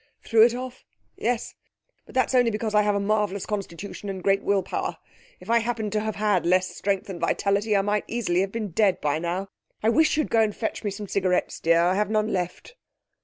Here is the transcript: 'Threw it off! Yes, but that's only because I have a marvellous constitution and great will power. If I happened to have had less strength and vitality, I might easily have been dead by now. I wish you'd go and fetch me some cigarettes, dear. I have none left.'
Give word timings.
'Threw 0.23 0.43
it 0.43 0.55
off! 0.55 0.83
Yes, 1.15 1.53
but 2.07 2.15
that's 2.15 2.33
only 2.33 2.49
because 2.49 2.73
I 2.73 2.81
have 2.81 2.95
a 2.95 2.99
marvellous 2.99 3.45
constitution 3.45 4.09
and 4.09 4.23
great 4.23 4.41
will 4.41 4.63
power. 4.63 4.97
If 5.39 5.47
I 5.47 5.59
happened 5.59 5.91
to 5.91 5.99
have 5.99 6.15
had 6.15 6.43
less 6.43 6.75
strength 6.75 7.07
and 7.07 7.19
vitality, 7.21 7.77
I 7.77 7.83
might 7.83 8.05
easily 8.07 8.39
have 8.41 8.51
been 8.51 8.69
dead 8.71 8.99
by 8.99 9.19
now. 9.19 9.49
I 9.83 9.89
wish 9.89 10.17
you'd 10.17 10.31
go 10.31 10.41
and 10.41 10.55
fetch 10.55 10.83
me 10.83 10.89
some 10.89 11.07
cigarettes, 11.07 11.59
dear. 11.59 11.81
I 11.81 11.93
have 11.93 12.09
none 12.09 12.33
left.' 12.33 12.73